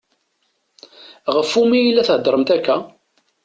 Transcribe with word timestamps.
Ɣef 1.35 1.51
umi 1.61 1.79
i 1.85 1.91
la 1.91 2.03
theddṛemt 2.07 2.49
akka? 2.55 2.77